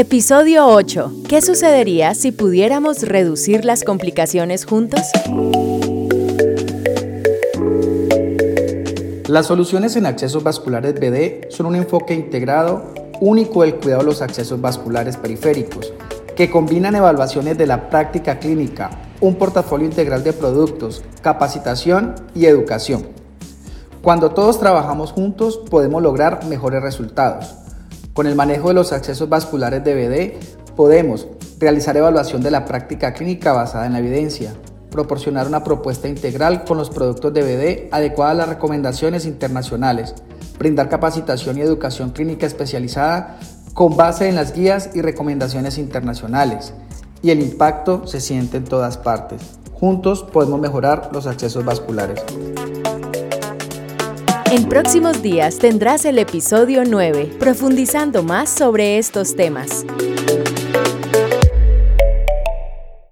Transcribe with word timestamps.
Episodio 0.00 0.66
8. 0.66 1.12
¿Qué 1.28 1.42
sucedería 1.42 2.14
si 2.14 2.32
pudiéramos 2.32 3.02
reducir 3.02 3.64
las 3.64 3.84
complicaciones 3.84 4.64
juntos? 4.64 5.00
Las 9.28 9.46
soluciones 9.46 9.96
en 9.96 10.06
accesos 10.06 10.42
vasculares 10.42 10.94
BD 10.94 11.50
son 11.50 11.66
un 11.66 11.76
enfoque 11.76 12.14
integrado 12.14 12.94
único 13.20 13.62
del 13.62 13.76
cuidado 13.76 14.00
de 14.00 14.06
los 14.06 14.22
accesos 14.22 14.60
vasculares 14.60 15.16
periféricos, 15.16 15.92
que 16.34 16.50
combinan 16.50 16.96
evaluaciones 16.96 17.58
de 17.58 17.66
la 17.66 17.90
práctica 17.90 18.38
clínica, 18.38 18.90
un 19.20 19.34
portafolio 19.36 19.86
integral 19.86 20.24
de 20.24 20.32
productos, 20.32 21.04
capacitación 21.22 22.14
y 22.34 22.46
educación. 22.46 23.19
Cuando 24.02 24.30
todos 24.30 24.58
trabajamos 24.58 25.12
juntos 25.12 25.58
podemos 25.58 26.02
lograr 26.02 26.46
mejores 26.46 26.82
resultados. 26.82 27.54
Con 28.14 28.26
el 28.26 28.34
manejo 28.34 28.68
de 28.68 28.74
los 28.74 28.92
accesos 28.92 29.28
vasculares 29.28 29.84
de 29.84 29.94
BD 29.94 30.74
podemos 30.74 31.28
realizar 31.58 31.98
evaluación 31.98 32.42
de 32.42 32.50
la 32.50 32.64
práctica 32.64 33.12
clínica 33.12 33.52
basada 33.52 33.84
en 33.84 33.92
la 33.92 33.98
evidencia, 33.98 34.54
proporcionar 34.90 35.46
una 35.46 35.62
propuesta 35.62 36.08
integral 36.08 36.64
con 36.64 36.78
los 36.78 36.88
productos 36.88 37.34
de 37.34 37.42
BD 37.42 37.94
adecuada 37.94 38.30
a 38.30 38.34
las 38.34 38.48
recomendaciones 38.48 39.26
internacionales, 39.26 40.14
brindar 40.58 40.88
capacitación 40.88 41.58
y 41.58 41.60
educación 41.60 42.10
clínica 42.10 42.46
especializada 42.46 43.38
con 43.74 43.98
base 43.98 44.30
en 44.30 44.34
las 44.34 44.54
guías 44.54 44.90
y 44.94 45.02
recomendaciones 45.02 45.76
internacionales. 45.76 46.72
Y 47.20 47.32
el 47.32 47.42
impacto 47.42 48.06
se 48.06 48.22
siente 48.22 48.56
en 48.56 48.64
todas 48.64 48.96
partes. 48.96 49.42
Juntos 49.74 50.22
podemos 50.22 50.58
mejorar 50.58 51.10
los 51.12 51.26
accesos 51.26 51.66
vasculares. 51.66 52.24
En 54.50 54.68
próximos 54.68 55.22
días 55.22 55.58
tendrás 55.58 56.04
el 56.04 56.18
episodio 56.18 56.82
9, 56.84 57.36
profundizando 57.38 58.24
más 58.24 58.50
sobre 58.50 58.98
estos 58.98 59.36
temas. 59.36 59.86